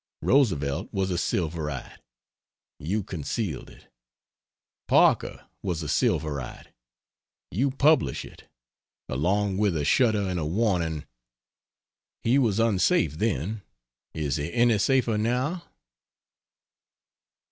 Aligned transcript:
Roosevelt 0.23 0.91
was 0.91 1.11
a 1.11 1.15
silverite 1.15 1.99
you 2.79 3.03
concealed 3.03 3.69
it. 3.69 3.87
Parker 4.87 5.45
was 5.61 5.83
a 5.83 5.87
silverite 5.87 6.69
you 7.51 7.69
publish 7.69 8.25
it. 8.25 8.45
Along 9.07 9.59
with 9.59 9.77
a 9.77 9.85
shudder 9.85 10.23
and 10.27 10.39
a 10.39 10.43
warning: 10.47 11.05
"He 12.23 12.39
was 12.39 12.57
unsafe 12.59 13.19
then. 13.19 13.61
Is 14.15 14.37
he 14.37 14.51
any 14.51 14.79
safer 14.79 15.19
now?" 15.19 15.65